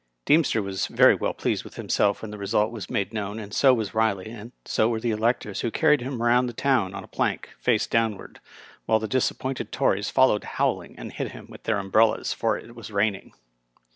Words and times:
Deemster 0.25 0.63
was 0.63 0.87
very 0.87 1.13
well 1.13 1.31
pleased 1.31 1.63
with 1.63 1.75
himself 1.75 2.23
when 2.23 2.31
the 2.31 2.37
result 2.39 2.71
was 2.71 2.89
made 2.89 3.13
known, 3.13 3.37
and 3.37 3.53
so 3.53 3.71
was 3.71 3.93
Riley, 3.93 4.31
and 4.31 4.51
so 4.65 4.89
were 4.89 4.99
the 4.99 5.11
electors 5.11 5.61
who 5.61 5.69
carried 5.69 6.01
him 6.01 6.23
round 6.23 6.49
the 6.49 6.53
town 6.53 6.95
on 6.95 7.03
a 7.03 7.07
plank, 7.07 7.51
face 7.59 7.85
downward, 7.85 8.39
while 8.87 8.97
the 8.97 9.07
disappointed 9.07 9.71
Tories 9.71 10.09
fol 10.09 10.29
lowed 10.29 10.43
howling, 10.43 10.97
and 10.97 11.13
hit 11.13 11.25
at 11.27 11.33
him 11.33 11.45
with 11.49 11.65
their 11.65 11.77
umbrellas, 11.77 12.33
for 12.33 12.57
it 12.57 12.73
was 12.75 12.89
raining. 12.89 13.35